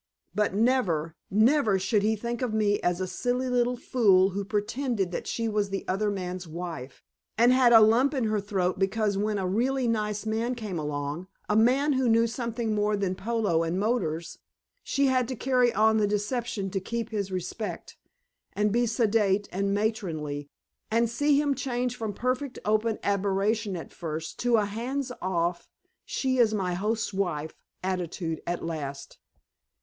But 0.33 0.55
never, 0.55 1.15
NEVER 1.29 1.77
should 1.77 2.01
he 2.01 2.15
think 2.15 2.41
of 2.41 2.55
me 2.55 2.79
as 2.79 2.99
a 2.99 3.05
silly 3.05 3.49
little 3.49 3.77
fool 3.77 4.31
who 4.31 4.43
pretended 4.43 5.11
that 5.11 5.27
she 5.27 5.47
was 5.47 5.69
the 5.69 5.85
other 5.87 6.09
man's 6.09 6.47
wife 6.47 7.03
and 7.37 7.53
had 7.53 7.71
a 7.71 7.81
lump 7.81 8.15
in 8.15 8.23
her 8.23 8.41
throat 8.41 8.79
because 8.79 9.15
when 9.15 9.37
a 9.37 9.45
really 9.45 9.87
nice 9.87 10.25
man 10.25 10.55
came 10.55 10.79
along, 10.79 11.27
a 11.47 11.55
man 11.55 11.93
who 11.93 12.09
knew 12.09 12.25
something 12.25 12.73
more 12.73 12.97
than 12.97 13.13
polo 13.13 13.61
and 13.61 13.79
motors, 13.79 14.39
she 14.81 15.05
had 15.05 15.27
to 15.27 15.35
carry 15.35 15.71
on 15.71 15.97
the 15.97 16.07
deception 16.07 16.71
to 16.71 16.79
keep 16.79 17.09
his 17.11 17.31
respect, 17.31 17.95
and 18.53 18.71
be 18.71 18.87
sedate 18.87 19.47
and 19.51 19.71
matronly, 19.71 20.49
and 20.89 21.11
see 21.11 21.39
him 21.39 21.53
change 21.53 21.95
from 21.95 22.11
perfect 22.11 22.57
open 22.65 22.97
admiration 23.03 23.75
at 23.75 23.93
first 23.93 24.39
to 24.39 24.57
a 24.57 24.65
hands 24.65 25.11
off 25.21 25.69
she 26.03 26.39
is 26.39 26.55
my 26.55 26.73
host's 26.73 27.13
wife 27.13 27.53
attitude 27.83 28.41
at 28.47 28.65
last. 28.65 29.19